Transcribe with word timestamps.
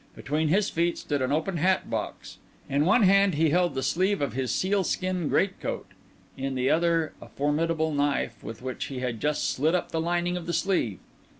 Between 0.15 0.47
his 0.47 0.67
feet 0.71 0.97
stood 0.97 1.21
an 1.21 1.31
open 1.31 1.57
hat 1.57 1.87
box; 1.87 2.39
in 2.67 2.85
one 2.85 3.03
hand 3.03 3.35
he 3.35 3.51
held 3.51 3.75
the 3.75 3.83
sleeve 3.83 4.19
of 4.19 4.33
his 4.33 4.49
sealskin 4.51 5.29
great 5.29 5.59
coat; 5.59 5.85
in 6.35 6.55
the 6.55 6.71
other 6.71 7.13
a 7.21 7.27
formidable 7.27 7.91
knife, 7.93 8.43
with 8.43 8.63
which 8.63 8.85
he 8.85 8.97
had 9.01 9.19
just 9.21 9.47
slit 9.51 9.75
up 9.75 9.91
the 9.91 10.01
lining 10.01 10.37
of 10.37 10.47
the 10.47 10.53
sleeve. 10.53 10.97